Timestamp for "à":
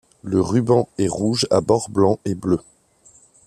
1.51-1.61